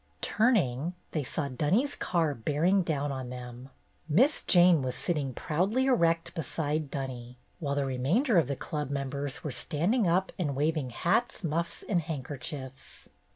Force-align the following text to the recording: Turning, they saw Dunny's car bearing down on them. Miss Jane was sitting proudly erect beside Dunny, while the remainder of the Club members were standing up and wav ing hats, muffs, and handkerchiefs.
Turning, 0.21 0.95
they 1.11 1.23
saw 1.23 1.47
Dunny's 1.47 1.95
car 1.95 2.33
bearing 2.33 2.81
down 2.81 3.11
on 3.11 3.29
them. 3.29 3.69
Miss 4.09 4.41
Jane 4.43 4.81
was 4.81 4.95
sitting 4.95 5.31
proudly 5.31 5.85
erect 5.85 6.33
beside 6.33 6.89
Dunny, 6.89 7.37
while 7.59 7.75
the 7.75 7.85
remainder 7.85 8.39
of 8.39 8.47
the 8.47 8.55
Club 8.55 8.89
members 8.89 9.43
were 9.43 9.51
standing 9.51 10.07
up 10.07 10.31
and 10.39 10.55
wav 10.57 10.75
ing 10.75 10.89
hats, 10.89 11.43
muffs, 11.43 11.83
and 11.87 12.01
handkerchiefs. 12.01 13.09